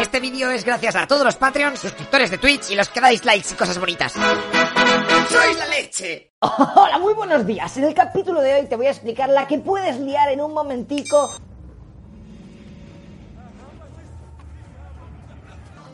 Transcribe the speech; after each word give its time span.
Este 0.00 0.18
vídeo 0.18 0.50
es 0.50 0.64
gracias 0.64 0.96
a 0.96 1.06
todos 1.06 1.24
los 1.24 1.36
Patreons, 1.36 1.78
suscriptores 1.78 2.30
de 2.30 2.38
Twitch 2.38 2.70
y 2.70 2.74
los 2.74 2.88
que 2.88 3.02
dais 3.02 3.22
likes 3.22 3.48
y 3.52 3.54
cosas 3.54 3.78
bonitas. 3.78 4.14
¡Sois 4.14 5.58
la 5.58 5.66
leche! 5.66 6.32
Hola, 6.40 6.98
muy 6.98 7.12
buenos 7.12 7.46
días. 7.46 7.76
En 7.76 7.84
el 7.84 7.92
capítulo 7.92 8.40
de 8.40 8.54
hoy 8.54 8.66
te 8.66 8.76
voy 8.76 8.86
a 8.86 8.92
explicar 8.92 9.28
la 9.28 9.46
que 9.46 9.58
puedes 9.58 10.00
liar 10.00 10.30
en 10.30 10.40
un 10.40 10.54
momentico 10.54 11.30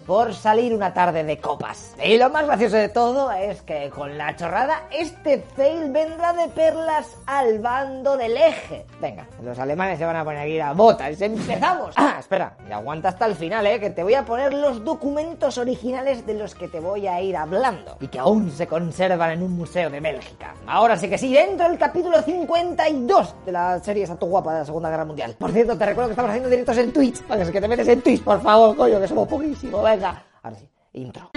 por 0.06 0.34
salir 0.34 0.72
una 0.72 0.94
tarde 0.94 1.24
de 1.24 1.38
copas. 1.38 1.94
Y 2.02 2.16
lo 2.16 2.30
más 2.30 2.46
gracioso 2.46 2.76
de 2.76 2.88
todo 2.88 3.32
es 3.32 3.62
que 3.62 3.90
con 3.90 4.16
la 4.16 4.36
chorrada 4.36 4.84
este 4.90 5.44
fail 5.56 5.90
vendrá 5.90 6.32
de 6.32 6.48
perlas 6.48 7.16
al 7.26 7.58
bando 7.58 8.16
del 8.16 8.36
eje. 8.36 8.86
Venga, 9.00 9.26
los 9.42 9.58
alemanes 9.58 9.98
se 9.98 10.04
van 10.04 10.16
a 10.16 10.24
poner 10.24 10.40
aquí 10.40 10.60
a 10.60 10.72
botas. 10.72 11.20
¡Empezamos! 11.20 11.94
Ah, 11.96 12.16
espera, 12.20 12.56
y 12.68 12.72
aguanta 12.72 13.08
hasta 13.08 13.26
el 13.26 13.34
final, 13.34 13.66
¿eh? 13.66 13.80
Que 13.80 13.90
te 13.90 14.02
voy 14.02 14.14
a 14.14 14.24
poner 14.24 14.54
los 14.54 14.84
documentos 14.84 15.58
originales 15.58 16.26
de 16.26 16.34
los 16.34 16.54
que 16.54 16.68
te 16.68 16.80
voy 16.80 17.06
a 17.06 17.20
ir 17.20 17.36
hablando 17.36 17.96
y 18.00 18.08
que 18.08 18.18
aún 18.18 18.50
se 18.50 18.66
conservan 18.66 19.30
en 19.32 19.42
un 19.42 19.56
museo 19.56 19.90
de 19.90 20.00
Bélgica. 20.00 20.54
Ahora 20.66 20.96
sí 20.96 21.08
que 21.08 21.18
sí, 21.18 21.32
dentro 21.32 21.68
del 21.68 21.78
capítulo 21.78 22.22
52 22.22 23.34
de 23.44 23.52
la 23.52 23.80
serie 23.80 24.06
Santo 24.06 24.26
Guapa 24.26 24.52
de 24.52 24.58
la 24.60 24.64
Segunda 24.64 24.90
Guerra 24.90 25.04
Mundial. 25.04 25.34
Por 25.38 25.50
cierto, 25.52 25.76
te 25.76 25.86
recuerdo 25.86 26.08
que 26.08 26.12
estamos 26.12 26.30
haciendo 26.30 26.50
directos 26.50 26.76
en 26.78 26.92
Twitch. 26.92 27.22
Para 27.22 27.44
que 27.50 27.60
te 27.60 27.68
metes 27.68 27.88
en 27.88 28.02
Twitch, 28.02 28.22
por 28.22 28.40
favor, 28.40 28.76
coño, 28.76 29.00
que 29.00 29.08
somos 29.08 29.28
poquísimos. 29.28 29.82
Venga, 29.96 30.22
ahora 30.42 30.56
sí, 30.58 30.68
intro. 30.92 31.30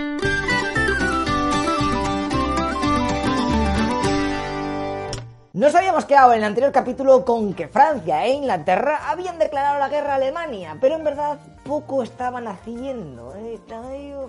Nos 5.53 5.73
habíamos 5.75 6.03
quedado 6.03 6.33
en 6.33 6.39
el 6.39 6.43
anterior 6.43 6.73
capítulo 6.73 7.23
con 7.23 7.53
que 7.53 7.69
Francia 7.69 8.25
e 8.25 8.33
Inglaterra 8.33 9.09
habían 9.09 9.39
declarado 9.39 9.79
la 9.79 9.87
guerra 9.87 10.11
a 10.11 10.15
Alemania, 10.15 10.77
pero 10.81 10.95
en 10.95 11.05
verdad 11.05 11.39
poco 11.63 12.03
estaban 12.03 12.49
haciendo. 12.49 13.33
¿eh? 13.37 13.61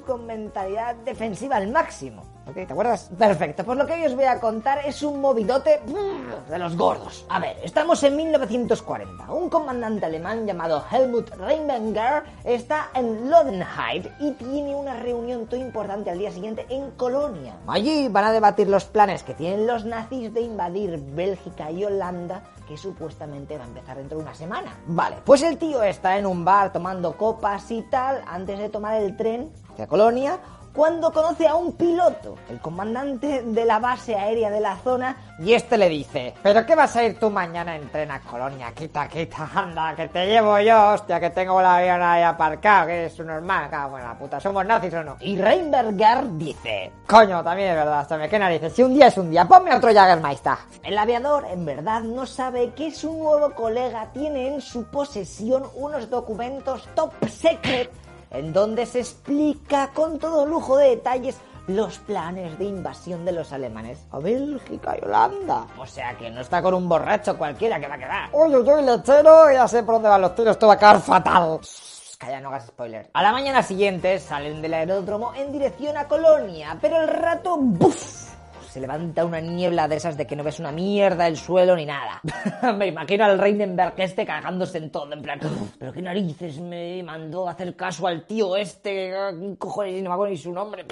Con 0.07 0.27
mentalidad 0.27 0.95
defensiva 1.05 1.57
al 1.57 1.73
máximo. 1.73 2.23
¿Te 2.55 2.63
acuerdas? 2.63 3.11
Perfecto. 3.17 3.65
Pues 3.65 3.79
lo 3.79 3.87
que 3.87 3.95
hoy 3.95 4.05
os 4.05 4.15
voy 4.15 4.25
a 4.25 4.41
contar 4.41 4.81
es 4.85 5.03
un 5.03 5.21
movidote 5.21 5.81
de 6.49 6.59
los 6.59 6.77
gordos. 6.77 7.25
A 7.29 7.39
ver, 7.39 7.57
estamos 7.63 8.03
en 8.03 8.17
1940. 8.17 9.33
Un 9.33 9.49
comandante 9.49 10.07
alemán 10.07 10.47
llamado 10.47 10.83
Helmut 10.91 11.31
Rheinberger 11.37 12.25
está 12.45 12.91
en 12.95 13.31
Lodenheim 13.31 14.05
y 14.19 14.33
tiene 14.33 14.75
una 14.75 14.97
reunión 14.97 15.47
muy 15.51 15.61
importante 15.61 16.11
al 16.11 16.19
día 16.19 16.31
siguiente 16.31 16.67
en 16.69 16.91
Colonia. 16.93 17.55
Allí 17.67 18.09
van 18.09 18.25
a 18.25 18.33
debatir 18.33 18.69
los 18.69 18.85
planes 18.85 19.23
que 19.23 19.35
tienen 19.35 19.67
los 19.67 19.85
nazis 19.85 20.33
de 20.35 20.41
invadir 20.41 20.99
Bélgica 21.15 21.71
y 21.71 21.85
Holanda 21.85 22.43
que 22.67 22.77
supuestamente 22.77 23.59
va 23.59 23.65
a 23.65 23.67
empezar 23.67 23.97
dentro 23.97 24.19
de 24.19 24.25
una 24.25 24.35
semana. 24.35 24.73
Vale, 24.87 25.17
pues 25.25 25.43
el 25.43 25.59
tío 25.59 25.83
está 25.83 26.19
en 26.19 26.27
un 26.27 26.45
bar 26.45 26.73
tomando 26.73 27.17
copas 27.17 27.69
y 27.71 27.83
tal 27.83 28.23
antes 28.27 28.59
de 28.59 28.69
tomar 28.69 29.01
el 29.03 29.17
tren 29.17 29.51
hacia 29.73 29.89
Colonia 29.89 30.39
cuando 30.73 31.13
conoce 31.13 31.47
a 31.47 31.55
un 31.55 31.73
piloto, 31.73 32.37
el 32.49 32.61
comandante 32.61 33.43
de 33.43 33.65
la 33.65 33.79
base 33.79 34.15
aérea 34.15 34.51
de 34.51 34.61
la 34.61 34.77
zona, 34.77 35.17
y 35.39 35.53
este 35.53 35.77
le 35.77 35.89
dice, 35.89 36.35
¿pero 36.43 36.65
qué 36.65 36.75
vas 36.75 36.95
a 36.97 37.05
ir 37.05 37.19
tú 37.19 37.31
mañana 37.31 37.77
en 37.77 37.89
tren 37.91 38.11
a 38.11 38.21
Colonia? 38.21 38.73
Quita, 38.73 39.09
quita, 39.09 39.49
anda, 39.55 39.95
que 39.97 40.09
te 40.09 40.27
llevo 40.27 40.59
yo, 40.61 40.93
hostia, 40.93 41.19
que 41.19 41.31
tengo 41.31 41.61
el 41.61 41.67
avión 41.67 42.03
ahí 42.03 42.23
aparcado, 42.23 42.87
que 42.89 43.07
es 43.07 43.19
un 43.19 43.27
normal, 43.29 43.69
cago 43.71 43.99
en 43.99 44.05
la 44.05 44.19
puta, 44.19 44.39
¿somos 44.41 44.65
nazis 44.65 44.95
o 44.95 45.03
no? 45.03 45.17
Y 45.21 45.37
Reinberger 45.37 46.37
dice, 46.37 46.93
coño, 47.07 47.43
también 47.43 47.71
es 47.71 47.77
verdad, 47.77 48.01
hasta 48.01 48.17
me 48.17 48.29
qué 48.29 48.39
narices, 48.39 48.73
si 48.73 48.83
un 48.83 48.95
día 48.95 49.09
es 49.09 49.19
un 49.19 49.31
día, 49.31 49.47
ponme 49.47 49.75
otro 49.75 49.93
Jagermeister. 49.93 50.55
El 50.83 50.97
aviador, 50.97 51.47
en 51.51 51.65
verdad, 51.65 52.03
no 52.03 52.27
sabe 52.27 52.73
que 52.75 52.91
su 52.91 53.13
nuevo 53.13 53.51
colega 53.55 54.09
tiene 54.13 54.55
en 54.55 54.61
su 54.61 54.85
posesión 54.85 55.65
unos 55.75 56.09
documentos 56.11 56.89
top 56.95 57.13
secret 57.29 57.91
en 58.31 58.53
donde 58.53 58.87
se 58.87 59.01
explica 59.01 59.91
con 59.95 60.19
todo 60.19 60.47
lujo 60.47 60.77
de 60.77 60.91
detalles 60.91 61.37
los 61.67 61.99
planes 61.99 62.59
de 62.59 62.65
invasión 62.65 63.25
de 63.25 63.33
los 63.33 63.53
alemanes 63.53 63.99
a 64.11 64.19
Bélgica 64.19 64.97
y 65.01 65.05
Holanda. 65.05 65.67
O 65.79 65.87
sea 65.87 66.17
que 66.17 66.31
no 66.31 66.41
está 66.41 66.63
con 66.63 66.75
un 66.75 66.89
borracho 66.89 67.37
cualquiera 67.39 67.79
que 67.79 67.87
va 67.87 67.95
a 67.95 67.99
quedar. 67.99 68.31
Uy, 68.33 68.55
uy, 68.55 68.83
lechero, 68.83 69.53
ya 69.53 69.69
sé 69.69 69.83
por 69.83 69.97
dónde 69.97 70.09
van 70.09 70.21
los 70.21 70.35
tiros, 70.35 70.53
esto 70.53 70.67
va 70.67 70.75
a 70.75 70.79
quedar 70.79 71.01
fatal. 71.01 71.61
Calla, 72.19 72.41
no 72.41 72.49
hagas 72.49 72.67
spoiler. 72.67 73.09
A 73.15 73.23
la 73.23 73.33
mañana 73.33 73.63
siguiente 73.63 74.19
salen 74.19 74.61
del 74.61 74.75
aeródromo 74.75 75.33
en 75.35 75.53
dirección 75.53 75.97
a 75.97 76.07
Colonia, 76.07 76.77
pero 76.81 77.01
el 77.01 77.09
rato 77.09 77.57
¡buf! 77.57 78.30
Se 78.71 78.81
levanta 78.81 79.25
una 79.25 79.41
niebla 79.41 79.89
de 79.89 79.97
esas 79.97 80.17
de 80.17 80.27
que 80.27 80.37
no 80.37 80.45
ves 80.45 80.61
una 80.61 80.71
mierda 80.71 81.27
el 81.27 81.37
suelo 81.37 81.75
ni 81.75 81.87
nada. 81.87 82.21
me 82.77 82.87
imagino 82.87 83.25
al 83.25 83.39
Reinenberg 83.39 83.95
este 83.97 84.25
cagándose 84.25 84.79
en 84.79 84.91
todo, 84.91 85.13
en 85.13 85.23
plan, 85.23 85.41
pero 85.79 85.93
qué 85.93 86.01
narices 86.01 86.61
me 86.61 87.03
mandó 87.03 87.49
a 87.49 87.53
hacer 87.53 87.75
caso 87.75 88.07
al 88.07 88.27
tío 88.27 88.57
este, 88.57 89.11
¿qué 89.11 89.57
cojones, 89.59 90.03
no 90.03 90.11
me 90.11 90.15
acuerdo 90.15 90.33
ni 90.33 90.39
su 90.39 90.53
nombre. 90.53 90.85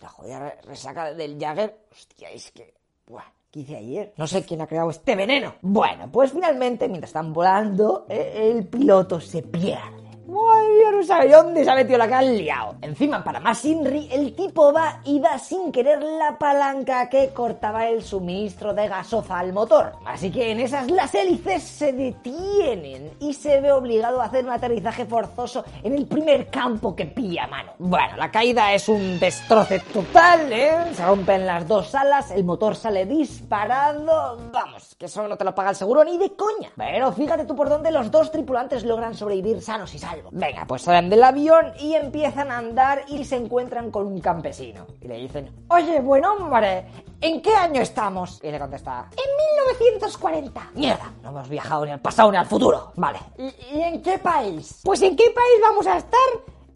La 0.00 0.08
jodida 0.08 0.54
resaca 0.64 1.12
del 1.12 1.38
Jagger, 1.38 1.76
hostia, 1.90 2.30
es 2.30 2.52
que, 2.52 2.74
buah. 3.06 3.24
¿Qué 3.50 3.60
hice 3.60 3.76
ayer? 3.76 4.12
No 4.16 4.26
sé 4.26 4.44
quién 4.44 4.60
ha 4.60 4.66
creado 4.66 4.90
este 4.90 5.16
veneno. 5.16 5.54
Bueno, 5.62 6.10
pues 6.12 6.32
finalmente, 6.32 6.88
mientras 6.88 7.08
están 7.08 7.32
volando, 7.32 8.06
eh, 8.08 8.52
el 8.52 8.66
piloto 8.66 9.18
se 9.20 9.42
pierde. 9.42 10.05
Ay, 10.28 10.66
yo 10.82 10.90
no 10.90 11.04
sabe 11.04 11.30
dónde 11.30 11.64
se 11.64 11.70
ha 11.70 11.74
metido 11.76 11.98
la 11.98 12.08
que 12.08 12.14
han 12.14 12.36
liado. 12.36 12.74
Encima, 12.82 13.22
para 13.22 13.38
más 13.38 13.64
Inri, 13.64 14.08
el 14.10 14.34
tipo 14.34 14.72
va 14.72 15.00
y 15.04 15.20
da 15.20 15.38
sin 15.38 15.70
querer 15.70 16.02
la 16.02 16.36
palanca 16.36 17.08
que 17.08 17.28
cortaba 17.28 17.86
el 17.86 18.02
suministro 18.02 18.74
de 18.74 18.88
gasofa 18.88 19.38
al 19.38 19.52
motor. 19.52 19.92
Así 20.04 20.32
que 20.32 20.50
en 20.50 20.58
esas 20.58 20.90
las 20.90 21.14
hélices 21.14 21.62
se 21.62 21.92
detienen 21.92 23.12
y 23.20 23.34
se 23.34 23.60
ve 23.60 23.70
obligado 23.70 24.20
a 24.20 24.24
hacer 24.24 24.44
un 24.44 24.50
aterrizaje 24.50 25.06
forzoso 25.06 25.64
en 25.84 25.94
el 25.94 26.06
primer 26.06 26.48
campo 26.48 26.96
que 26.96 27.06
pilla 27.06 27.46
mano. 27.46 27.72
Bueno, 27.78 28.16
la 28.16 28.30
caída 28.30 28.72
es 28.72 28.88
un 28.88 29.20
destroce 29.20 29.78
total, 29.92 30.52
¿eh? 30.52 30.92
Se 30.92 31.04
rompen 31.04 31.46
las 31.46 31.68
dos 31.68 31.94
alas, 31.94 32.32
el 32.32 32.42
motor 32.42 32.74
sale 32.74 33.06
disparado. 33.06 34.38
Vamos, 34.52 34.96
que 34.98 35.06
eso 35.06 35.26
no 35.28 35.36
te 35.36 35.44
lo 35.44 35.54
paga 35.54 35.70
el 35.70 35.76
seguro 35.76 36.02
ni 36.02 36.18
de 36.18 36.34
coña. 36.34 36.70
Pero 36.76 37.12
fíjate 37.12 37.44
tú 37.44 37.54
por 37.54 37.68
dónde 37.68 37.92
los 37.92 38.10
dos 38.10 38.32
tripulantes 38.32 38.84
logran 38.84 39.14
sobrevivir 39.14 39.62
sanos 39.62 39.94
y 39.94 39.98
salvos. 40.00 40.15
Venga, 40.30 40.64
pues 40.66 40.82
salen 40.82 41.08
del 41.10 41.22
avión 41.22 41.72
y 41.78 41.94
empiezan 41.94 42.50
a 42.50 42.58
andar 42.58 43.04
y 43.08 43.24
se 43.24 43.36
encuentran 43.36 43.90
con 43.90 44.06
un 44.06 44.20
campesino. 44.20 44.86
Y 45.00 45.08
le 45.08 45.16
dicen, 45.16 45.50
oye, 45.68 46.00
buen 46.00 46.24
hombre, 46.24 46.86
¿en 47.20 47.40
qué 47.42 47.54
año 47.54 47.80
estamos? 47.82 48.40
Y 48.42 48.50
le 48.50 48.58
contesta, 48.58 49.08
en 49.10 49.64
1940. 49.64 50.70
Mierda, 50.74 51.12
no 51.22 51.30
hemos 51.30 51.48
viajado 51.48 51.84
ni 51.84 51.92
al 51.92 52.00
pasado 52.00 52.30
ni 52.30 52.36
al 52.38 52.46
futuro. 52.46 52.92
Vale. 52.96 53.18
¿Y, 53.38 53.76
y 53.76 53.82
en 53.82 54.02
qué 54.02 54.18
país? 54.18 54.80
Pues 54.84 55.02
en 55.02 55.16
qué 55.16 55.30
país 55.30 55.60
vamos 55.62 55.86
a 55.86 55.98
estar? 55.98 56.20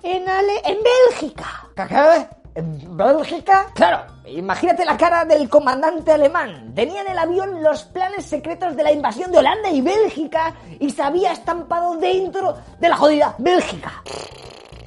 En, 0.02 0.28
Ale 0.28 0.62
en 0.64 0.78
Bélgica. 0.82 1.68
¿Qué? 1.76 2.39
¿En 2.54 2.96
Bélgica? 2.96 3.66
Claro, 3.74 4.04
imagínate 4.26 4.84
la 4.84 4.96
cara 4.96 5.24
del 5.24 5.48
comandante 5.48 6.12
alemán. 6.12 6.72
Tenía 6.74 7.02
en 7.02 7.08
el 7.12 7.18
avión 7.18 7.62
los 7.62 7.84
planes 7.84 8.26
secretos 8.26 8.76
de 8.76 8.82
la 8.82 8.92
invasión 8.92 9.30
de 9.30 9.38
Holanda 9.38 9.70
y 9.70 9.80
Bélgica 9.80 10.54
y 10.78 10.90
se 10.90 11.02
había 11.02 11.32
estampado 11.32 11.96
dentro 11.96 12.56
de 12.78 12.88
la 12.88 12.96
jodida 12.96 13.34
Bélgica. 13.38 14.02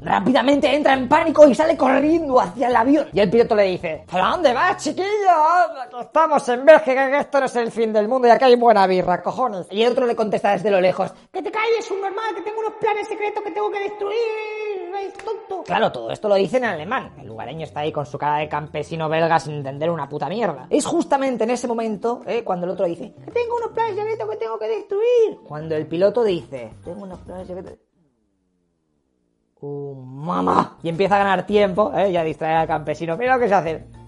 Rápidamente 0.04 0.76
entra 0.76 0.94
en 0.94 1.08
pánico 1.08 1.48
y 1.48 1.56
sale 1.56 1.78
corriendo 1.78 2.38
hacia 2.38 2.68
el 2.68 2.76
avión. 2.76 3.08
Y 3.14 3.22
el 3.22 3.30
piloto 3.30 3.56
le 3.56 3.64
dice, 3.64 4.04
¿a 4.12 4.32
dónde 4.32 4.52
vas, 4.52 4.84
chiquillo? 4.84 5.08
Estamos 6.02 6.48
en 6.50 6.66
Bélgica, 6.66 7.10
que 7.10 7.20
esto 7.20 7.40
no 7.40 7.46
es 7.46 7.56
el 7.56 7.72
fin 7.72 7.94
del 7.94 8.10
mundo 8.10 8.28
y 8.28 8.32
acá 8.32 8.48
hay 8.48 8.56
buena 8.58 8.86
birra, 8.86 9.22
cojones. 9.24 9.66
Y 9.72 9.82
el 9.82 9.94
otro 9.94 10.06
le 10.06 10.16
contesta 10.16 10.52
desde 10.52 10.70
lo 10.70 10.82
lejos, 10.82 11.14
que 11.32 11.42
te 11.42 11.50
calles, 11.50 11.90
un 11.90 12.02
normal, 12.02 12.36
que 12.36 12.42
tengo 12.42 12.60
unos 12.60 12.74
planes 12.82 13.08
secretos 13.08 13.44
que 13.44 13.52
tengo 13.52 13.72
que 13.72 13.80
destruir, 13.80 14.73
Claro, 15.66 15.92
todo 15.92 16.12
esto 16.12 16.28
lo 16.28 16.36
dice 16.36 16.58
en 16.58 16.66
alemán. 16.66 17.14
El 17.20 17.28
lugareño 17.28 17.64
está 17.64 17.82
ahí 17.82 17.92
con 17.92 18.06
su 18.06 18.18
cara 18.18 18.38
de 18.38 18.50
campesino 18.50 19.10
belga 19.10 19.40
sin 19.40 19.54
entender 19.56 19.90
una 19.90 20.10
puta 20.10 20.28
mierda. 20.30 20.68
Es 20.70 20.86
justamente 20.86 21.44
en 21.44 21.52
ese 21.52 21.68
momento, 21.68 22.22
eh, 22.26 22.44
cuando 22.44 22.66
el 22.66 22.72
otro 22.72 22.86
dice, 22.86 23.14
que 23.26 23.32
tengo 23.32 23.58
unos 23.58 23.72
planes 23.72 23.96
secretos 23.96 24.30
que 24.30 24.38
tengo 24.38 24.60
que 24.60 24.68
destruir. 24.68 25.40
Cuando 25.48 25.76
el 25.76 25.88
piloto 25.88 26.24
dice, 26.24 26.72
tengo 26.84 27.04
unos 27.04 27.20
planes 27.20 27.48
secretos... 27.48 27.78
¡Uh, 29.62 29.96
mamá! 29.96 30.78
Y 30.84 30.90
empieza 30.90 31.16
a 31.16 31.20
ganar 31.20 31.46
tiempo, 31.46 31.94
¿eh? 31.96 32.12
Y 32.12 32.18
a 32.18 32.24
distraer 32.24 32.58
al 32.58 32.68
campesino. 32.68 33.16
Mira 33.16 33.36
lo 33.36 33.42
que 33.42 33.48
se 33.48 33.54
hace. 33.54 34.03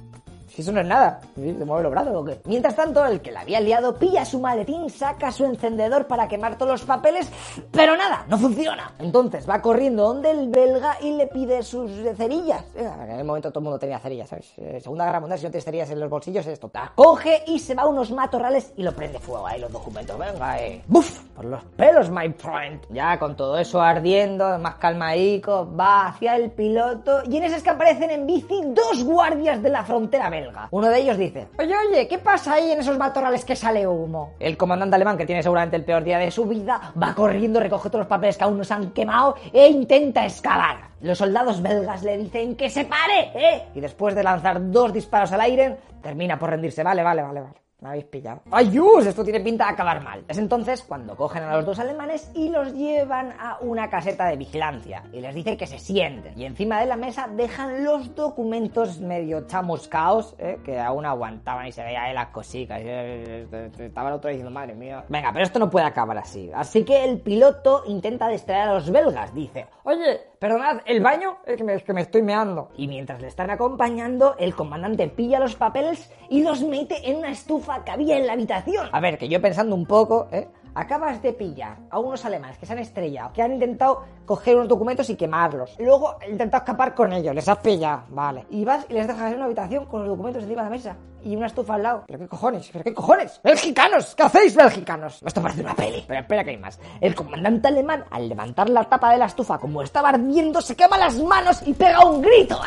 Si 0.47 0.61
eso 0.61 0.71
no 0.71 0.81
es 0.81 0.87
nada. 0.87 1.19
¿Te 1.35 1.65
mueve 1.65 1.83
los 1.83 1.91
brazos 1.91 2.13
o 2.15 2.23
qué? 2.25 2.39
Mientras 2.45 2.75
tanto, 2.75 3.05
el 3.05 3.21
que 3.21 3.31
la 3.31 3.41
había 3.41 3.59
liado 3.59 3.95
pilla 3.95 4.25
su 4.25 4.39
maletín, 4.39 4.89
saca 4.89 5.31
su 5.31 5.45
encendedor 5.45 6.07
para 6.07 6.27
quemar 6.27 6.57
todos 6.57 6.71
los 6.73 6.83
papeles, 6.83 7.29
pero 7.71 7.97
nada, 7.97 8.25
no 8.27 8.37
funciona. 8.37 8.91
Entonces 8.99 9.49
va 9.49 9.61
corriendo 9.61 10.03
donde 10.07 10.31
el 10.31 10.49
belga 10.49 10.97
y 11.01 11.11
le 11.13 11.27
pide 11.27 11.63
sus 11.63 11.91
cerillas. 12.15 12.63
Eh, 12.75 12.89
En 13.03 13.11
el 13.19 13.23
momento 13.25 13.49
todo 13.49 13.59
el 13.59 13.63
mundo 13.65 13.79
tenía 13.79 13.99
cerillas, 13.99 14.29
¿sabes? 14.29 14.53
Eh, 14.57 14.79
Segunda 14.81 15.05
Guerra 15.05 15.19
Mundial, 15.19 15.39
si 15.39 15.45
no 15.45 15.51
tienes 15.51 15.65
cerillas 15.65 15.89
en 15.89 15.99
los 15.99 16.09
bolsillos, 16.09 16.45
es 16.47 16.59
total. 16.59 16.89
Coge 16.95 17.43
y 17.47 17.59
se 17.59 17.75
va 17.75 17.83
a 17.83 17.87
unos 17.87 18.11
matorrales 18.11 18.73
y 18.77 18.83
lo 18.83 18.93
prende 18.93 19.19
fuego 19.19 19.47
ahí 19.47 19.59
los 19.59 19.71
documentos. 19.71 20.17
Venga, 20.17 20.59
eh. 20.59 20.81
¡Buf! 20.87 21.19
Por 21.35 21.45
los 21.45 21.63
pelos, 21.75 22.09
my 22.09 22.31
friend. 22.33 22.81
Ya 22.89 23.17
con 23.19 23.35
todo 23.35 23.57
eso 23.57 23.81
ardiendo, 23.81 24.57
más 24.59 24.75
calmaico, 24.75 25.69
va 25.75 26.07
hacia 26.07 26.35
el 26.35 26.51
piloto 26.51 27.21
y 27.29 27.37
en 27.37 27.43
ese 27.43 27.57
es 27.57 27.63
que 27.63 27.69
aparecen 27.71 28.09
en 28.09 28.25
bici 28.25 28.61
dos 28.65 29.03
guardias 29.03 29.61
de 29.61 29.69
la 29.69 29.83
frontera 29.83 30.29
Uno 30.71 30.89
de 30.89 30.99
ellos 30.99 31.17
dice, 31.17 31.47
oye, 31.59 31.73
oye, 31.89 32.07
¿qué 32.07 32.17
pasa 32.17 32.53
ahí 32.53 32.71
en 32.71 32.79
esos 32.79 32.97
matorrales 32.97 33.45
que 33.45 33.55
sale 33.55 33.87
humo? 33.87 34.33
El 34.39 34.57
comandante 34.57 34.95
alemán, 34.95 35.17
que 35.17 35.25
tiene 35.25 35.43
seguramente 35.43 35.75
el 35.75 35.83
peor 35.83 36.03
día 36.03 36.17
de 36.17 36.31
su 36.31 36.45
vida, 36.45 36.93
va 37.01 37.13
corriendo, 37.13 37.59
recoge 37.59 37.89
todos 37.89 38.01
los 38.01 38.07
papeles 38.07 38.37
que 38.37 38.43
aún 38.43 38.57
no 38.57 38.63
se 38.63 38.73
han 38.73 38.91
quemado 38.91 39.35
e 39.53 39.67
intenta 39.67 40.25
escalar. 40.25 40.89
Los 41.01 41.17
soldados 41.17 41.61
belgas 41.61 42.03
le 42.03 42.17
dicen 42.17 42.55
que 42.55 42.69
se 42.69 42.85
pare, 42.85 43.31
¿eh? 43.35 43.63
Y 43.75 43.79
después 43.79 44.15
de 44.15 44.23
lanzar 44.23 44.71
dos 44.71 44.93
disparos 44.93 45.31
al 45.31 45.41
aire, 45.41 45.77
termina 46.01 46.39
por 46.39 46.49
rendirse. 46.49 46.83
Vale, 46.83 47.03
vale, 47.03 47.21
vale, 47.21 47.41
vale. 47.41 47.64
Me 47.85 47.89
habéis 47.91 48.05
pillado. 48.05 48.41
¡Ay, 48.49 48.69
Dios! 48.69 49.05
Esto 49.05 49.23
tiene 49.23 49.41
pinta 49.41 49.65
de 49.67 49.73
acabar 49.73 50.01
mal. 50.01 50.25
Es 50.27 50.39
entonces 50.39 50.81
cuando 50.81 51.15
cogen 51.15 51.43
a 51.43 51.55
los 51.55 51.67
dos 51.67 51.77
alemanes 51.77 52.31
y 52.33 52.49
los 52.49 52.73
llevan 52.73 53.33
a 53.39 53.59
una 53.61 53.91
caseta 53.91 54.25
de 54.25 54.37
vigilancia. 54.37 55.03
Y 55.13 55.21
les 55.21 55.35
dicen 55.35 55.55
que 55.55 55.67
se 55.67 55.77
sienten. 55.77 56.33
Y 56.35 56.45
encima 56.45 56.79
de 56.79 56.87
la 56.87 56.95
mesa 56.95 57.27
dejan 57.31 57.83
los 57.83 58.15
documentos 58.15 58.99
medio 58.99 59.45
chamuscaos, 59.45 60.33
¿eh? 60.39 60.57
que 60.65 60.79
aún 60.79 61.05
aguantaban 61.05 61.67
y 61.67 61.71
se 61.71 61.83
veía 61.83 62.11
las 62.11 62.29
cositas. 62.29 62.79
Eh, 62.81 63.45
estaba 63.77 64.09
el 64.09 64.15
otro 64.15 64.31
diciendo, 64.31 64.49
madre 64.49 64.73
mía. 64.73 65.05
Venga, 65.07 65.31
pero 65.31 65.45
esto 65.45 65.59
no 65.59 65.69
puede 65.69 65.85
acabar 65.85 66.17
así. 66.17 66.49
Así 66.55 66.83
que 66.83 67.05
el 67.05 67.19
piloto 67.19 67.83
intenta 67.85 68.27
distraer 68.29 68.69
a 68.69 68.73
los 68.73 68.89
belgas. 68.89 69.31
Dice, 69.31 69.67
oye, 69.83 70.21
perdonad, 70.45 70.81
¿el 70.85 71.01
baño? 71.01 71.37
Es 71.47 71.57
que 71.57 71.63
me, 71.63 71.81
que 71.81 72.01
estoy 72.01 72.21
meando. 72.21 72.69
Y 72.77 72.87
mientras 72.87 73.19
le 73.19 73.27
están 73.27 73.49
acompañando, 73.49 74.35
el 74.37 74.53
comandante 74.53 75.07
pilla 75.07 75.39
los 75.39 75.55
papeles 75.55 76.11
y 76.29 76.43
los 76.43 76.61
mete 76.61 77.09
en 77.09 77.17
una 77.17 77.31
estufa 77.31 77.83
que 77.83 77.89
había 77.89 78.15
en 78.17 78.27
la 78.27 78.33
habitación. 78.33 78.87
A 78.91 78.99
ver, 78.99 79.17
que 79.17 79.27
yo 79.27 79.41
pensando 79.41 79.73
un 79.73 79.87
poco, 79.87 80.27
¿eh? 80.31 80.47
Acabas 80.75 81.19
de 81.23 81.33
pillar 81.33 81.77
a 81.89 81.97
unos 81.97 82.25
alemanes 82.25 82.59
que 82.59 82.67
se 82.67 82.73
han 82.73 82.79
estrellado, 82.79 83.33
que 83.33 83.41
han 83.41 83.53
intentado 83.53 84.03
coger 84.25 84.55
unos 84.57 84.67
documentos 84.67 85.09
y 85.09 85.15
quemarlos. 85.15 85.75
Luego 85.79 86.17
intentado 86.29 86.61
escapar 86.61 86.93
con 86.93 87.11
ellos, 87.11 87.33
les 87.33 87.49
has 87.49 87.57
pillado, 87.57 88.03
vale. 88.09 88.45
Y 88.51 88.65
vas 88.65 88.85
y 88.87 88.93
les 88.93 89.07
dejas 89.07 89.31
en 89.31 89.37
una 89.37 89.45
habitación 89.45 89.85
con 89.85 90.01
los 90.01 90.09
documentos 90.09 90.43
encima 90.43 90.61
de 90.61 90.69
la 90.69 90.75
mesa 90.75 90.97
y 91.25 91.35
una 91.35 91.47
estufa 91.47 91.75
al 91.75 91.83
lado. 91.83 92.03
¿Pero 92.07 92.19
qué 92.19 92.27
cojones? 92.27 92.69
¿Pero 92.71 92.83
qué 92.83 92.93
cojones? 92.93 93.41
¡Belgicanos! 93.43 94.15
¿Qué 94.15 94.23
hacéis, 94.23 94.55
belgicanos? 94.55 95.21
Esto 95.25 95.41
parece 95.41 95.61
una 95.61 95.75
peli. 95.75 96.05
Pero 96.07 96.19
espera 96.19 96.43
que 96.43 96.51
hay 96.51 96.57
más. 96.57 96.79
El 97.01 97.15
comandante 97.15 97.67
alemán, 97.67 98.05
al 98.11 98.29
levantar 98.29 98.69
la 98.69 98.83
tapa 98.83 99.11
de 99.11 99.17
la 99.17 99.25
estufa 99.25 99.57
como 99.57 99.81
estaba 99.81 100.09
ardiendo, 100.09 100.61
se 100.61 100.75
quema 100.75 100.97
las 100.97 101.17
manos 101.19 101.61
y 101.65 101.73
pega 101.73 102.05
un 102.05 102.21
grito. 102.21 102.59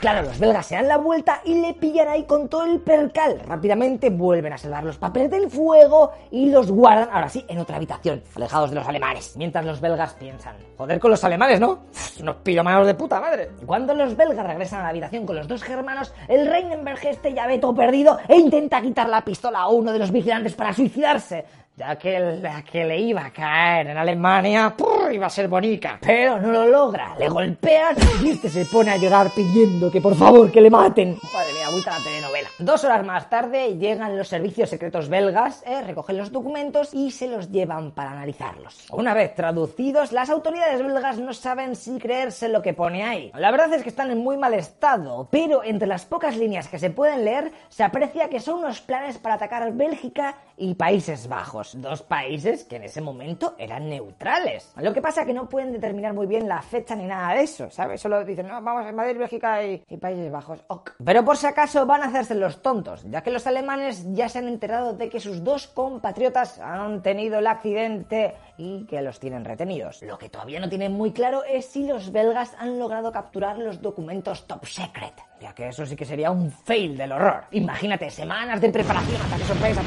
Claro, 0.00 0.22
los 0.22 0.38
belgas 0.38 0.66
se 0.66 0.74
dan 0.74 0.88
la 0.88 0.96
vuelta 0.96 1.42
y 1.44 1.60
le 1.60 1.74
pillan 1.74 2.08
ahí 2.08 2.24
con 2.24 2.48
todo 2.48 2.64
el 2.64 2.80
percal. 2.80 3.40
Rápidamente 3.46 4.10
vuelven 4.10 4.54
a 4.54 4.58
salvar 4.58 4.84
los 4.84 4.96
papeles 4.96 5.30
del 5.30 5.50
fuego 5.50 6.12
y 6.30 6.50
los 6.50 6.70
guardan, 6.70 7.10
ahora 7.12 7.28
sí, 7.28 7.44
en 7.46 7.58
otra 7.58 7.76
habitación, 7.76 8.22
alejados 8.34 8.70
de 8.70 8.76
los 8.76 8.88
alemanes. 8.88 9.36
Mientras 9.36 9.64
los 9.64 9.80
belgas 9.80 10.14
piensan, 10.14 10.56
joder 10.78 10.98
con 10.98 11.10
los 11.10 11.22
alemanes, 11.22 11.60
¿no? 11.60 11.80
Unos 12.20 12.36
piromanos 12.36 12.86
de 12.86 12.94
puta 12.94 13.20
madre. 13.20 13.50
Cuando 13.66 13.94
los 13.94 14.16
belgas 14.16 14.46
regresan 14.46 14.80
a 14.80 14.84
la 14.84 14.88
habitación 14.88 15.26
con 15.26 15.36
los 15.36 15.46
dos 15.46 15.62
germanos, 15.62 16.12
el 16.28 16.46
Reinenberg 16.46 16.98
este 17.06 17.34
ya 17.34 17.46
ve 17.46 17.58
todo 17.58 17.74
perdido 17.82 18.16
e 18.28 18.36
intenta 18.36 18.80
quitar 18.80 19.08
la 19.08 19.22
pistola 19.22 19.58
a 19.58 19.68
uno 19.68 19.92
de 19.92 19.98
los 19.98 20.12
vigilantes 20.12 20.54
para 20.54 20.72
suicidarse. 20.72 21.44
Ya 21.74 21.96
que 21.96 22.20
la 22.20 22.62
que 22.62 22.84
le 22.84 23.00
iba 23.00 23.24
a 23.24 23.30
caer 23.32 23.86
en 23.86 23.96
Alemania 23.96 24.74
iba 25.10 25.26
a 25.26 25.30
ser 25.30 25.48
bonica. 25.48 25.98
Pero 26.02 26.38
no 26.38 26.52
lo 26.52 26.66
logra. 26.66 27.16
Le 27.18 27.30
golpean 27.30 27.96
y 28.22 28.28
este 28.30 28.50
se 28.50 28.66
pone 28.66 28.90
a 28.90 28.98
llorar 28.98 29.30
pidiendo 29.34 29.90
que 29.90 30.02
por 30.02 30.14
favor 30.14 30.52
que 30.52 30.60
le 30.60 30.68
maten. 30.68 31.18
Madre 31.32 31.52
mía, 31.54 31.70
vuelta 31.70 31.94
a 31.94 31.98
la 31.98 32.04
telenovela. 32.04 32.48
Dos 32.58 32.84
horas 32.84 33.06
más 33.06 33.30
tarde 33.30 33.78
llegan 33.78 34.18
los 34.18 34.28
servicios 34.28 34.68
secretos 34.68 35.08
belgas, 35.08 35.62
eh, 35.66 35.80
recogen 35.80 36.18
los 36.18 36.30
documentos 36.30 36.92
y 36.92 37.10
se 37.10 37.26
los 37.26 37.50
llevan 37.50 37.92
para 37.92 38.12
analizarlos. 38.12 38.86
Una 38.90 39.14
vez 39.14 39.34
traducidos, 39.34 40.12
las 40.12 40.28
autoridades 40.28 40.82
belgas 40.82 41.18
no 41.18 41.32
saben 41.32 41.74
si 41.74 41.98
creerse 41.98 42.50
lo 42.50 42.60
que 42.60 42.74
pone 42.74 43.02
ahí. 43.02 43.32
La 43.34 43.50
verdad 43.50 43.72
es 43.72 43.82
que 43.82 43.88
están 43.88 44.10
en 44.10 44.18
muy 44.18 44.36
mal 44.36 44.52
estado, 44.52 45.26
pero 45.30 45.64
entre 45.64 45.88
las 45.88 46.04
pocas 46.04 46.36
líneas 46.36 46.68
que 46.68 46.78
se 46.78 46.90
pueden 46.90 47.24
leer 47.24 47.50
se 47.70 47.82
aprecia 47.82 48.28
que 48.28 48.40
son 48.40 48.58
unos 48.58 48.82
planes 48.82 49.16
para 49.16 49.36
atacar 49.36 49.72
Bélgica 49.72 50.36
y 50.58 50.74
Países 50.74 51.28
Bajos 51.28 51.61
dos 51.74 52.02
países 52.02 52.64
que 52.64 52.76
en 52.76 52.84
ese 52.84 53.00
momento 53.00 53.54
eran 53.58 53.88
neutrales. 53.88 54.72
Lo 54.76 54.92
que 54.92 55.00
pasa 55.00 55.22
es 55.22 55.26
que 55.26 55.34
no 55.34 55.48
pueden 55.48 55.72
determinar 55.72 56.14
muy 56.14 56.26
bien 56.26 56.48
la 56.48 56.62
fecha 56.62 56.94
ni 56.94 57.04
nada 57.04 57.34
de 57.34 57.42
eso, 57.42 57.70
¿sabes? 57.70 58.00
Solo 58.00 58.24
dicen, 58.24 58.48
no, 58.48 58.60
vamos 58.62 58.86
a 58.86 58.90
invadir 58.90 59.18
Bélgica 59.18 59.64
y, 59.64 59.78
Países 60.00 60.32
Bajos. 60.32 60.60
Pero 61.04 61.24
por 61.24 61.36
si 61.36 61.46
acaso 61.46 61.86
van 61.86 62.02
a 62.02 62.06
hacerse 62.06 62.34
los 62.34 62.60
tontos, 62.60 63.04
ya 63.08 63.22
que 63.22 63.30
los 63.30 63.46
alemanes 63.46 64.04
ya 64.14 64.28
se 64.28 64.38
han 64.38 64.48
enterado 64.48 64.94
de 64.94 65.08
que 65.08 65.20
sus 65.20 65.44
dos 65.44 65.68
compatriotas 65.68 66.58
han 66.58 67.02
tenido 67.02 67.38
el 67.38 67.46
accidente 67.46 68.34
y 68.62 68.84
que 68.84 69.02
los 69.02 69.18
tienen 69.18 69.44
retenidos. 69.44 70.02
Lo 70.02 70.18
que 70.18 70.28
todavía 70.28 70.60
no 70.60 70.68
tienen 70.68 70.92
muy 70.92 71.12
claro 71.12 71.42
es 71.44 71.66
si 71.66 71.86
los 71.86 72.12
belgas 72.12 72.54
han 72.58 72.78
logrado 72.78 73.10
capturar 73.10 73.58
los 73.58 73.82
documentos 73.82 74.46
top 74.46 74.64
secret, 74.66 75.14
ya 75.40 75.52
que 75.52 75.68
eso 75.68 75.84
sí 75.84 75.96
que 75.96 76.04
sería 76.04 76.30
un 76.30 76.52
fail 76.52 76.96
del 76.96 77.12
horror. 77.12 77.44
Imagínate, 77.50 78.08
semanas 78.10 78.60
de 78.60 78.70
preparación, 78.70 79.20
ataque 79.20 79.44
sorpresa, 79.44 79.82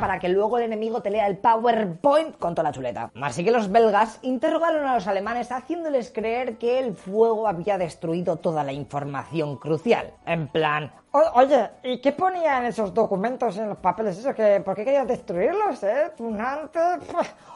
para 0.00 0.18
que 0.18 0.28
luego 0.28 0.58
el 0.58 0.64
enemigo 0.64 1.00
te 1.00 1.10
lea 1.10 1.26
el 1.28 1.38
PowerPoint 1.38 2.36
con 2.38 2.54
toda 2.54 2.64
la 2.64 2.72
chuleta. 2.72 3.10
Así 3.22 3.44
que 3.44 3.52
los 3.52 3.70
belgas 3.70 4.18
interrogaron 4.22 4.84
a 4.86 4.94
los 4.94 5.06
alemanes 5.06 5.52
haciéndoles 5.52 6.10
creer 6.10 6.58
que 6.58 6.80
el 6.80 6.94
fuego 6.94 7.46
había 7.46 7.78
destruido 7.78 8.36
toda 8.36 8.64
la 8.64 8.72
información 8.72 9.56
crucial. 9.56 10.12
En 10.26 10.48
plan, 10.48 10.90
oye, 11.34 11.70
¿y 11.82 12.00
qué 12.00 12.12
ponía 12.12 12.58
en 12.58 12.66
esos 12.66 12.92
documentos, 12.92 13.56
en 13.58 13.68
los 13.68 13.78
papeles? 13.78 14.18
¿Eso 14.18 14.34
que, 14.34 14.60
¿Por 14.60 14.74
qué 14.74 14.84
querías 14.84 15.06
destruirlos, 15.06 15.82
eh? 15.82 16.12
Tunante? 16.16 16.78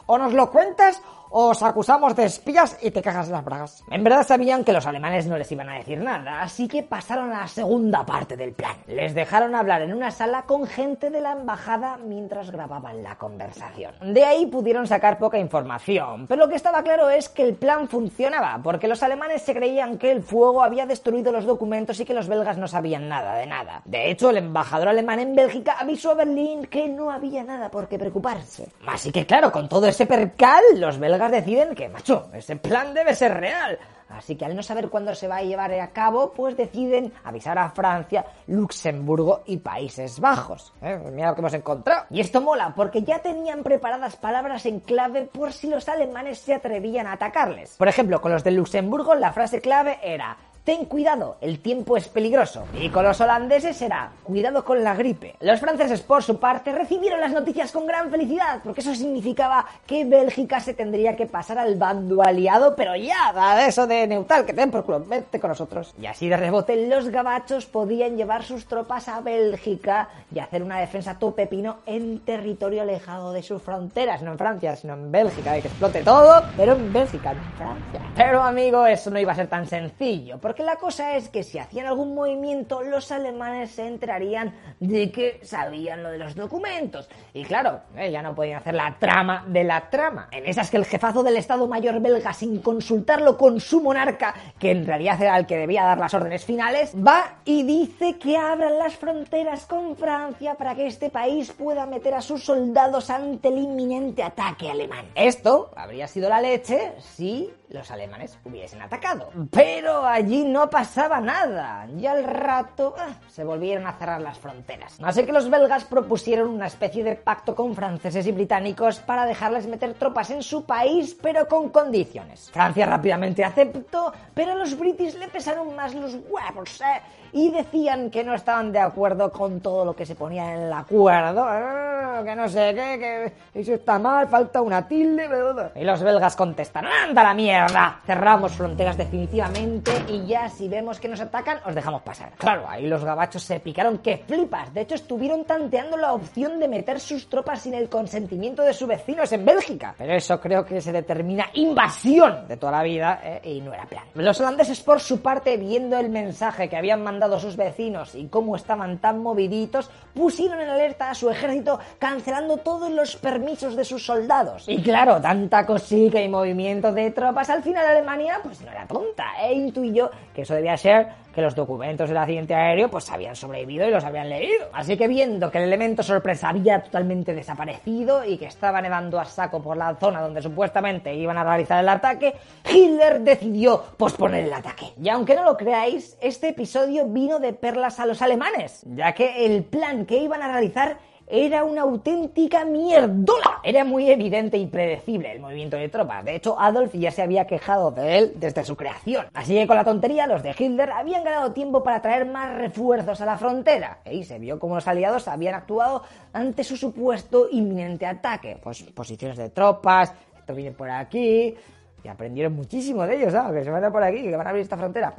O 0.05 0.17
nos 0.21 0.33
lo 0.33 0.51
cuentas 0.51 1.01
os 1.33 1.63
acusamos 1.63 2.13
de 2.15 2.25
espías 2.25 2.77
y 2.81 2.91
te 2.91 3.01
cagas 3.01 3.29
las 3.29 3.45
bragas. 3.45 3.83
En 3.89 4.03
verdad 4.03 4.27
sabían 4.27 4.65
que 4.65 4.73
los 4.73 4.85
alemanes 4.85 5.27
no 5.27 5.37
les 5.37 5.49
iban 5.51 5.69
a 5.69 5.77
decir 5.77 5.97
nada, 5.99 6.41
así 6.41 6.67
que 6.67 6.83
pasaron 6.83 7.31
a 7.31 7.41
la 7.41 7.47
segunda 7.47 8.05
parte 8.05 8.35
del 8.35 8.51
plan. 8.51 8.75
Les 8.87 9.15
dejaron 9.15 9.55
hablar 9.55 9.81
en 9.81 9.93
una 9.93 10.11
sala 10.11 10.43
con 10.43 10.67
gente 10.67 11.09
de 11.09 11.21
la 11.21 11.31
embajada 11.31 11.97
mientras 11.97 12.51
grababan 12.51 13.01
la 13.01 13.17
conversación. 13.17 13.93
De 14.01 14.25
ahí 14.25 14.45
pudieron 14.47 14.87
sacar 14.87 15.17
poca 15.17 15.39
información, 15.39 16.27
pero 16.27 16.43
lo 16.45 16.49
que 16.49 16.57
estaba 16.57 16.83
claro 16.83 17.09
es 17.09 17.29
que 17.29 17.43
el 17.43 17.55
plan 17.55 17.87
funcionaba, 17.87 18.59
porque 18.61 18.89
los 18.89 19.01
alemanes 19.01 19.41
se 19.41 19.53
creían 19.53 19.97
que 19.97 20.11
el 20.11 20.23
fuego 20.23 20.61
había 20.61 20.85
destruido 20.85 21.31
los 21.31 21.45
documentos 21.45 21.97
y 22.01 22.05
que 22.05 22.13
los 22.13 22.27
belgas 22.27 22.57
no 22.57 22.67
sabían 22.67 23.07
nada 23.07 23.35
de 23.35 23.47
nada. 23.47 23.81
De 23.85 24.11
hecho, 24.11 24.31
el 24.31 24.37
embajador 24.37 24.89
alemán 24.89 25.19
en 25.19 25.33
Bélgica 25.33 25.77
avisó 25.79 26.11
a 26.11 26.15
Berlín 26.15 26.65
que 26.65 26.89
no 26.89 27.09
había 27.09 27.43
nada 27.43 27.71
por 27.71 27.87
qué 27.87 27.97
preocuparse. 27.97 28.67
Así 28.85 29.13
que 29.13 29.25
claro, 29.25 29.49
con 29.49 29.69
todo 29.69 29.87
ese 29.87 30.05
percal, 30.05 30.61
los 30.75 30.99
belgas 30.99 31.20
deciden 31.29 31.75
que, 31.75 31.89
macho, 31.89 32.29
ese 32.33 32.55
plan 32.55 32.93
debe 32.93 33.13
ser 33.13 33.33
real. 33.39 33.77
Así 34.09 34.35
que 34.35 34.45
al 34.45 34.55
no 34.55 34.63
saber 34.63 34.89
cuándo 34.89 35.15
se 35.15 35.27
va 35.27 35.37
a 35.37 35.43
llevar 35.43 35.73
a 35.73 35.91
cabo, 35.91 36.33
pues 36.33 36.57
deciden 36.57 37.13
avisar 37.23 37.57
a 37.57 37.69
Francia, 37.69 38.25
Luxemburgo 38.47 39.43
y 39.45 39.57
Países 39.57 40.19
Bajos. 40.19 40.73
¿Eh? 40.81 40.99
Mira 41.11 41.29
lo 41.29 41.35
que 41.35 41.41
hemos 41.41 41.53
encontrado. 41.53 42.05
Y 42.09 42.19
esto 42.19 42.41
mola, 42.41 42.73
porque 42.75 43.03
ya 43.03 43.19
tenían 43.19 43.63
preparadas 43.63 44.17
palabras 44.17 44.65
en 44.65 44.79
clave 44.79 45.29
por 45.31 45.53
si 45.53 45.69
los 45.69 45.87
alemanes 45.87 46.39
se 46.39 46.53
atrevían 46.53 47.07
a 47.07 47.13
atacarles. 47.13 47.77
Por 47.77 47.87
ejemplo, 47.87 48.19
con 48.19 48.31
los 48.31 48.43
de 48.43 48.51
Luxemburgo 48.51 49.15
la 49.15 49.31
frase 49.31 49.61
clave 49.61 49.99
era 50.03 50.37
Ten 50.63 50.85
cuidado, 50.85 51.37
el 51.41 51.57
tiempo 51.59 51.97
es 51.97 52.07
peligroso. 52.07 52.65
Y 52.79 52.89
con 52.89 53.03
los 53.03 53.19
holandeses 53.19 53.81
era 53.81 54.11
cuidado 54.21 54.63
con 54.63 54.83
la 54.83 54.93
gripe. 54.93 55.35
Los 55.39 55.59
franceses, 55.59 56.01
por 56.01 56.21
su 56.21 56.39
parte, 56.39 56.71
recibieron 56.71 57.19
las 57.19 57.31
noticias 57.31 57.71
con 57.71 57.87
gran 57.87 58.11
felicidad, 58.11 58.59
porque 58.63 58.81
eso 58.81 58.93
significaba 58.93 59.65
que 59.87 60.05
Bélgica 60.05 60.59
se 60.59 60.75
tendría 60.75 61.15
que 61.15 61.25
pasar 61.25 61.57
al 61.57 61.77
bando 61.77 62.21
aliado, 62.21 62.75
pero 62.75 62.95
ya, 62.95 63.33
da 63.33 63.65
eso 63.65 63.87
de 63.87 64.05
neutral, 64.05 64.45
que 64.45 64.53
te 64.53 64.61
den 64.61 64.69
por 64.69 64.85
culo, 64.85 65.03
vete 65.03 65.39
con 65.39 65.49
nosotros. 65.49 65.95
Y 65.99 66.05
así 66.05 66.29
de 66.29 66.37
rebote, 66.37 66.87
los 66.87 67.09
gabachos 67.09 67.65
podían 67.65 68.15
llevar 68.15 68.43
sus 68.43 68.67
tropas 68.67 69.07
a 69.07 69.19
Bélgica 69.21 70.09
y 70.31 70.37
hacer 70.37 70.61
una 70.61 70.79
defensa 70.79 71.17
tope 71.17 71.47
pino 71.47 71.77
en 71.87 72.19
territorio 72.19 72.83
alejado 72.83 73.33
de 73.33 73.41
sus 73.41 73.63
fronteras, 73.63 74.21
no 74.21 74.33
en 74.33 74.37
Francia, 74.37 74.75
sino 74.75 74.93
en 74.93 75.11
Bélgica, 75.11 75.57
y 75.57 75.63
que 75.63 75.69
explote 75.69 76.03
todo, 76.03 76.43
pero 76.55 76.73
en 76.73 76.93
Bélgica, 76.93 77.31
en 77.31 77.41
Francia. 77.57 78.01
Pero 78.15 78.43
amigo, 78.43 78.85
eso 78.85 79.09
no 79.09 79.17
iba 79.17 79.31
a 79.31 79.35
ser 79.35 79.47
tan 79.47 79.65
sencillo, 79.65 80.37
la 80.59 80.75
cosa 80.75 81.15
es 81.15 81.29
que 81.29 81.43
si 81.43 81.59
hacían 81.59 81.87
algún 81.87 82.13
movimiento, 82.13 82.83
los 82.83 83.11
alemanes 83.11 83.71
se 83.71 83.87
enterarían 83.87 84.53
de 84.79 85.11
que 85.11 85.39
sabían 85.43 86.03
lo 86.03 86.09
de 86.09 86.17
los 86.17 86.35
documentos. 86.35 87.09
Y 87.33 87.43
claro, 87.43 87.81
eh, 87.95 88.11
ya 88.11 88.21
no 88.21 88.35
podían 88.35 88.57
hacer 88.57 88.75
la 88.75 88.95
trama 88.99 89.45
de 89.47 89.63
la 89.63 89.89
trama. 89.89 90.27
En 90.31 90.45
esas 90.45 90.69
que 90.69 90.77
el 90.77 90.85
jefazo 90.85 91.23
del 91.23 91.37
Estado 91.37 91.67
Mayor 91.67 91.99
belga, 91.99 92.33
sin 92.33 92.59
consultarlo 92.61 93.37
con 93.37 93.59
su 93.59 93.81
monarca, 93.81 94.33
que 94.59 94.71
en 94.71 94.85
realidad 94.85 95.21
era 95.21 95.37
el 95.37 95.45
que 95.45 95.57
debía 95.57 95.83
dar 95.83 95.97
las 95.97 96.13
órdenes 96.13 96.45
finales, 96.45 96.93
va 96.95 97.39
y 97.45 97.63
dice 97.63 98.17
que 98.17 98.37
abran 98.37 98.77
las 98.77 98.95
fronteras 98.95 99.65
con 99.65 99.95
Francia 99.95 100.55
para 100.55 100.75
que 100.75 100.87
este 100.87 101.09
país 101.09 101.51
pueda 101.51 101.85
meter 101.85 102.13
a 102.13 102.21
sus 102.21 102.43
soldados 102.43 103.09
ante 103.09 103.47
el 103.47 103.57
inminente 103.57 104.23
ataque 104.23 104.69
alemán. 104.69 105.05
Esto 105.15 105.71
habría 105.75 106.07
sido 106.07 106.29
la 106.29 106.41
leche 106.41 106.93
si 106.99 107.51
los 107.71 107.89
alemanes 107.89 108.37
hubiesen 108.43 108.81
atacado. 108.81 109.29
Pero 109.51 110.05
allí 110.05 110.40
no 110.43 110.69
pasaba 110.69 111.19
nada. 111.19 111.87
Y 111.97 112.05
al 112.05 112.23
rato 112.23 112.95
ah, 112.97 113.15
se 113.29 113.43
volvieron 113.43 113.87
a 113.87 113.93
cerrar 113.93 114.21
las 114.21 114.37
fronteras. 114.37 114.97
Así 115.01 115.23
que 115.23 115.31
los 115.31 115.49
belgas 115.49 115.85
propusieron 115.85 116.49
una 116.49 116.67
especie 116.67 117.03
de 117.03 117.15
pacto 117.15 117.55
con 117.55 117.75
franceses 117.75 118.25
y 118.27 118.31
británicos 118.31 118.99
para 118.99 119.25
dejarles 119.25 119.67
meter 119.67 119.93
tropas 119.93 120.29
en 120.31 120.43
su 120.43 120.65
país, 120.65 121.17
pero 121.21 121.47
con 121.47 121.69
condiciones. 121.69 122.49
Francia 122.51 122.85
rápidamente 122.85 123.43
aceptó, 123.43 124.13
pero 124.33 124.53
a 124.53 124.55
los 124.55 124.77
british 124.77 125.15
le 125.15 125.27
pesaron 125.27 125.75
más 125.75 125.93
los 125.93 126.15
huevos, 126.29 126.81
¿eh? 126.81 127.01
y 127.33 127.49
decían 127.49 128.09
que 128.09 128.23
no 128.23 128.33
estaban 128.33 128.71
de 128.71 128.79
acuerdo 128.79 129.31
con 129.31 129.61
todo 129.61 129.85
lo 129.85 129.95
que 129.95 130.05
se 130.05 130.15
ponía 130.15 130.53
en 130.53 130.63
el 130.63 130.73
acuerdo, 130.73 131.45
ah, 131.47 132.21
que 132.25 132.35
no 132.35 132.49
sé 132.49 132.73
qué, 132.75 133.33
que 133.53 133.59
eso 133.59 133.73
está 133.73 133.99
mal, 133.99 134.27
falta 134.27 134.61
una 134.61 134.87
tilde. 134.87 135.29
Y 135.75 135.83
los 135.83 136.01
belgas 136.01 136.35
contestaron, 136.35 136.91
anda 136.91 137.23
la 137.23 137.33
mierda, 137.33 137.99
cerramos 138.05 138.53
fronteras 138.53 138.97
definitivamente 138.97 139.91
y 140.09 140.25
ya 140.31 140.47
si 140.47 140.69
vemos 140.69 140.97
que 140.97 141.09
nos 141.09 141.19
atacan, 141.19 141.59
os 141.65 141.75
dejamos 141.75 142.01
pasar. 142.03 142.31
Claro, 142.37 142.63
ahí 142.67 142.87
los 142.87 143.03
gabachos 143.03 143.43
se 143.43 143.59
picaron 143.59 143.97
que 143.97 144.23
flipas, 144.25 144.73
de 144.73 144.81
hecho 144.81 144.95
estuvieron 144.95 145.43
tanteando 145.43 145.97
la 145.97 146.13
opción 146.13 146.57
de 146.57 146.69
meter 146.69 147.01
sus 147.01 147.29
tropas 147.29 147.61
sin 147.61 147.73
el 147.73 147.89
consentimiento 147.89 148.63
de 148.63 148.73
sus 148.73 148.87
vecinos 148.87 149.29
en 149.33 149.43
Bélgica, 149.43 149.93
pero 149.97 150.13
eso 150.13 150.39
creo 150.39 150.65
que 150.65 150.79
se 150.79 150.93
determina 150.93 151.47
invasión 151.55 152.47
de 152.47 152.55
toda 152.55 152.71
la 152.71 152.83
vida 152.83 153.19
eh, 153.21 153.41
y 153.43 153.59
no 153.59 153.73
era 153.73 153.85
plan. 153.85 154.05
Los 154.13 154.39
holandeses 154.39 154.79
por 154.79 155.01
su 155.01 155.21
parte, 155.21 155.57
viendo 155.57 155.97
el 155.97 156.09
mensaje 156.09 156.69
que 156.69 156.77
habían 156.77 157.03
mandado 157.03 157.37
sus 157.37 157.57
vecinos 157.57 158.15
y 158.15 158.27
cómo 158.27 158.55
estaban 158.55 158.99
tan 158.99 159.19
moviditos, 159.19 159.89
pusieron 160.13 160.61
en 160.61 160.69
alerta 160.69 161.09
a 161.09 161.13
su 161.13 161.29
ejército 161.29 161.77
cancelando 161.99 162.57
todos 162.57 162.89
los 162.89 163.17
permisos 163.17 163.75
de 163.75 163.83
sus 163.83 164.05
soldados. 164.05 164.63
Y 164.67 164.81
claro, 164.81 165.19
tanta 165.19 165.65
cosica 165.65 166.21
y 166.21 166.29
movimiento 166.29 166.93
de 166.93 167.11
tropas, 167.11 167.49
al 167.49 167.63
final 167.63 167.85
Alemania 167.85 168.39
pues 168.41 168.61
no 168.61 168.71
era 168.71 168.87
tonta 168.87 169.25
e 169.41 169.53
intuyó 169.53 170.09
que 170.33 170.43
eso 170.43 170.55
debía 170.55 170.77
ser 170.77 171.07
que 171.33 171.41
los 171.41 171.55
documentos 171.55 172.09
del 172.09 172.17
accidente 172.17 172.53
aéreo 172.53 172.89
pues 172.89 173.09
habían 173.09 173.35
sobrevivido 173.35 173.87
y 173.87 173.91
los 173.91 174.03
habían 174.03 174.29
leído. 174.29 174.67
Así 174.73 174.97
que 174.97 175.07
viendo 175.07 175.49
que 175.49 175.59
el 175.59 175.65
elemento 175.65 176.03
sorpresa 176.03 176.49
había 176.49 176.81
totalmente 176.81 177.33
desaparecido 177.33 178.25
y 178.25 178.37
que 178.37 178.45
estaba 178.45 178.81
nevando 178.81 179.19
a 179.19 179.25
saco 179.25 179.61
por 179.61 179.77
la 179.77 179.95
zona 179.95 180.21
donde 180.21 180.41
supuestamente 180.41 181.13
iban 181.15 181.37
a 181.37 181.43
realizar 181.43 181.79
el 181.79 181.89
ataque, 181.89 182.35
Hitler 182.69 183.21
decidió 183.21 183.81
posponer 183.97 184.45
el 184.45 184.53
ataque. 184.53 184.87
Y 185.01 185.09
aunque 185.09 185.35
no 185.35 185.43
lo 185.43 185.57
creáis, 185.57 186.17
este 186.21 186.49
episodio 186.49 187.05
vino 187.07 187.39
de 187.39 187.53
perlas 187.53 187.99
a 187.99 188.05
los 188.05 188.21
alemanes, 188.21 188.83
ya 188.85 189.13
que 189.13 189.45
el 189.45 189.63
plan 189.63 190.05
que 190.05 190.17
iban 190.17 190.41
a 190.41 190.51
realizar 190.51 190.97
era 191.31 191.63
una 191.63 191.83
auténtica 191.83 192.65
mierdola. 192.65 193.61
Era 193.63 193.85
muy 193.85 194.11
evidente 194.11 194.57
y 194.57 194.67
predecible 194.67 195.31
el 195.31 195.39
movimiento 195.39 195.77
de 195.77 195.87
tropas. 195.87 196.25
De 196.25 196.35
hecho, 196.35 196.59
Adolf 196.59 196.93
ya 196.93 197.09
se 197.09 197.21
había 197.21 197.47
quejado 197.47 197.89
de 197.91 198.17
él 198.17 198.33
desde 198.35 198.65
su 198.65 198.75
creación. 198.75 199.27
Así 199.33 199.53
que 199.53 199.65
con 199.65 199.77
la 199.77 199.85
tontería, 199.85 200.27
los 200.27 200.43
de 200.43 200.53
Hitler 200.57 200.91
habían 200.91 201.23
ganado 201.23 201.53
tiempo 201.53 201.83
para 201.83 202.01
traer 202.01 202.25
más 202.25 202.53
refuerzos 202.55 203.21
a 203.21 203.25
la 203.25 203.37
frontera. 203.37 203.99
Y 204.11 204.25
se 204.25 204.39
vio 204.39 204.59
como 204.59 204.75
los 204.75 204.87
aliados 204.87 205.29
habían 205.29 205.55
actuado 205.55 206.03
ante 206.33 206.65
su 206.65 206.75
supuesto 206.75 207.47
inminente 207.49 208.05
ataque. 208.05 208.59
Pues 208.61 208.83
posiciones 208.83 209.37
de 209.37 209.49
tropas, 209.49 210.13
esto 210.37 210.53
viene 210.53 210.71
por 210.71 210.89
aquí, 210.89 211.55
y 212.03 212.07
aprendieron 212.07 212.53
muchísimo 212.53 213.05
de 213.05 213.15
ellos, 213.15 213.33
¿sabes? 213.33 213.59
Que 213.59 213.65
se 213.65 213.71
van 213.71 213.83
a 213.83 213.91
por 213.91 214.03
aquí, 214.03 214.23
que 214.23 214.35
van 214.35 214.47
a 214.47 214.49
abrir 214.49 214.63
esta 214.63 214.77
frontera. 214.77 215.13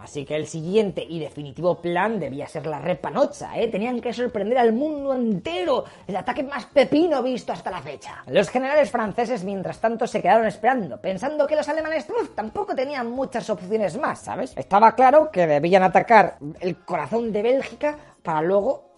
Así 0.00 0.24
que 0.24 0.36
el 0.36 0.46
siguiente 0.46 1.04
y 1.08 1.18
definitivo 1.18 1.80
plan 1.80 2.20
debía 2.20 2.46
ser 2.46 2.66
la 2.66 2.78
repanocha, 2.78 3.58
¿eh? 3.58 3.68
Tenían 3.68 4.00
que 4.00 4.12
sorprender 4.12 4.58
al 4.58 4.72
mundo 4.72 5.14
entero. 5.14 5.84
El 6.06 6.16
ataque 6.16 6.42
más 6.42 6.66
pepino 6.66 7.22
visto 7.22 7.52
hasta 7.52 7.70
la 7.70 7.80
fecha. 7.80 8.22
Los 8.26 8.48
generales 8.48 8.90
franceses, 8.90 9.44
mientras 9.44 9.80
tanto, 9.80 10.06
se 10.06 10.22
quedaron 10.22 10.46
esperando, 10.46 11.00
pensando 11.00 11.46
que 11.46 11.56
los 11.56 11.68
alemanes 11.68 12.06
tampoco 12.34 12.74
tenían 12.74 13.10
muchas 13.10 13.48
opciones 13.50 13.98
más, 13.98 14.20
¿sabes? 14.20 14.52
Estaba 14.56 14.92
claro 14.94 15.30
que 15.30 15.46
debían 15.46 15.82
atacar 15.82 16.36
el 16.60 16.76
corazón 16.84 17.32
de 17.32 17.42
Bélgica 17.42 17.96
para 18.22 18.42
luego 18.42 18.93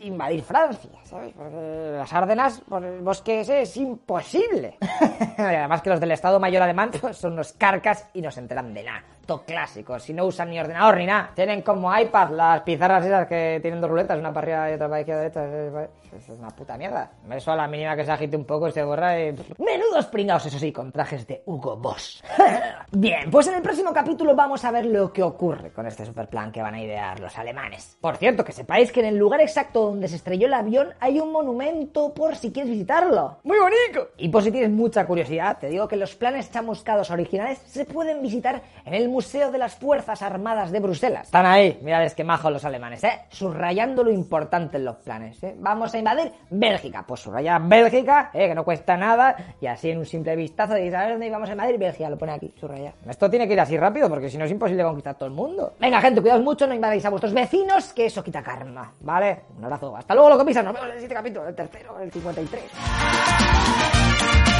invadir 0.00 0.42
Francia, 0.42 0.90
¿sabes? 1.04 1.32
Porque 1.36 1.94
las 1.96 2.12
Ardenas 2.12 2.60
por 2.60 2.84
el 2.84 3.00
bosque 3.00 3.40
ese 3.40 3.62
es 3.62 3.76
imposible. 3.76 4.76
Además 5.38 5.82
que 5.82 5.90
los 5.90 6.00
del 6.00 6.12
Estado 6.12 6.40
Mayor 6.40 6.62
alemán 6.62 6.90
son 7.12 7.34
unos 7.34 7.52
carcas 7.52 8.08
y 8.14 8.22
no 8.22 8.30
se 8.30 8.40
enteran 8.40 8.72
de 8.74 8.84
nada. 8.84 9.04
Clásico, 9.26 9.98
si 9.98 10.12
no 10.12 10.26
usan 10.26 10.50
ni 10.50 10.60
ordenador 10.60 10.98
ni 10.98 11.06
nada. 11.06 11.30
Tienen 11.34 11.62
como 11.62 11.96
iPad 11.96 12.30
las 12.30 12.60
pizarras 12.62 13.04
esas 13.04 13.26
que 13.26 13.58
tienen 13.62 13.80
dos 13.80 13.90
ruletas, 13.90 14.18
una 14.18 14.32
para 14.32 14.44
arriba 14.44 14.70
y 14.70 14.74
otra 14.74 14.88
para 14.88 15.00
izquierda 15.00 15.22
derecha. 15.22 15.90
Es 16.16 16.28
una 16.28 16.50
puta 16.50 16.76
mierda. 16.78 17.10
Eso 17.30 17.50
a 17.50 17.56
la 17.56 17.66
mínima 17.66 17.96
que 17.96 18.04
se 18.04 18.12
agite 18.12 18.36
un 18.36 18.44
poco 18.44 18.68
y 18.68 18.72
se 18.72 18.84
borra 18.84 19.20
y... 19.20 19.34
Menudos 19.58 20.06
pringados, 20.06 20.46
eso 20.46 20.58
sí, 20.58 20.70
con 20.70 20.92
trajes 20.92 21.26
de 21.26 21.42
Hugo 21.46 21.76
Boss. 21.76 22.22
Bien, 22.92 23.30
pues 23.30 23.48
en 23.48 23.54
el 23.54 23.62
próximo 23.62 23.92
capítulo 23.92 24.36
vamos 24.36 24.64
a 24.64 24.70
ver 24.70 24.86
lo 24.86 25.12
que 25.12 25.22
ocurre 25.22 25.72
con 25.72 25.86
este 25.86 26.06
super 26.06 26.28
plan 26.28 26.52
que 26.52 26.62
van 26.62 26.74
a 26.74 26.82
idear 26.82 27.18
los 27.18 27.36
alemanes. 27.36 27.96
Por 28.00 28.16
cierto, 28.16 28.44
que 28.44 28.52
sepáis 28.52 28.92
que 28.92 29.00
en 29.00 29.06
el 29.06 29.16
lugar 29.16 29.40
exacto 29.40 29.86
donde 29.86 30.06
se 30.06 30.16
estrelló 30.16 30.46
el 30.46 30.54
avión 30.54 30.90
hay 31.00 31.18
un 31.18 31.32
monumento 31.32 32.14
por 32.14 32.36
si 32.36 32.52
quieres 32.52 32.70
visitarlo. 32.70 33.38
¡Muy 33.42 33.58
bonito! 33.58 34.10
Y 34.16 34.28
por 34.28 34.42
si 34.42 34.52
tienes 34.52 34.70
mucha 34.70 35.06
curiosidad, 35.06 35.58
te 35.58 35.68
digo 35.68 35.88
que 35.88 35.96
los 35.96 36.14
planes 36.14 36.50
chamuscados 36.52 37.10
originales 37.10 37.58
se 37.66 37.84
pueden 37.84 38.22
visitar 38.22 38.62
en 38.84 38.94
el 38.94 39.08
Museo 39.14 39.52
de 39.52 39.58
las 39.58 39.76
Fuerzas 39.76 40.22
Armadas 40.22 40.72
de 40.72 40.80
Bruselas. 40.80 41.26
Están 41.26 41.46
ahí, 41.46 41.78
mirad, 41.82 42.10
que 42.10 42.24
majos 42.24 42.50
los 42.50 42.64
alemanes, 42.64 43.04
¿eh? 43.04 43.20
Subrayando 43.28 44.02
lo 44.02 44.10
importante 44.10 44.76
en 44.76 44.84
los 44.84 44.96
planes, 44.96 45.40
¿eh? 45.44 45.54
Vamos 45.56 45.94
a 45.94 45.98
invadir 45.98 46.32
Bélgica. 46.50 47.04
Pues 47.06 47.20
subraya 47.20 47.60
Bélgica, 47.60 48.32
¿eh? 48.34 48.48
Que 48.48 48.56
no 48.56 48.64
cuesta 48.64 48.96
nada, 48.96 49.36
y 49.60 49.68
así 49.68 49.90
en 49.90 49.98
un 49.98 50.04
simple 50.04 50.34
vistazo 50.34 50.74
dices, 50.74 50.94
a 50.94 51.02
ver 51.02 51.10
dónde 51.12 51.28
íbamos 51.28 51.48
a 51.48 51.52
invadir 51.52 51.78
Bélgica, 51.78 52.10
lo 52.10 52.18
pone 52.18 52.32
aquí, 52.32 52.52
subraya. 52.58 52.92
Esto 53.08 53.30
tiene 53.30 53.46
que 53.46 53.52
ir 53.52 53.60
así 53.60 53.78
rápido, 53.78 54.08
porque 54.08 54.28
si 54.28 54.36
no 54.36 54.46
es 54.46 54.50
imposible 54.50 54.82
conquistar 54.82 55.14
todo 55.14 55.28
el 55.28 55.34
mundo. 55.36 55.74
Venga, 55.78 56.00
gente, 56.00 56.20
cuidaos 56.20 56.42
mucho, 56.42 56.66
no 56.66 56.74
invadéis 56.74 57.04
a 57.04 57.10
vuestros 57.10 57.32
vecinos, 57.32 57.92
que 57.92 58.06
eso 58.06 58.24
quita 58.24 58.42
karma, 58.42 58.94
¿vale? 58.98 59.42
Un 59.56 59.62
abrazo, 59.62 59.96
hasta 59.96 60.12
luego, 60.12 60.30
lo 60.30 60.38
que 60.38 60.54
nos 60.54 60.56
vemos 60.56 60.80
en 60.80 60.86
el 60.86 60.92
siguiente 60.94 61.14
capítulo, 61.14 61.46
el 61.46 61.54
tercero, 61.54 62.00
el 62.00 62.10
53. 62.10 64.53